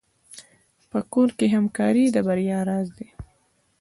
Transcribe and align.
په 0.91 0.99
کور 1.13 1.29
کې 1.37 1.47
همکاري 1.55 2.03
د 2.11 2.17
بریا 2.27 2.59
راز 2.69 2.87
دی. 2.97 3.09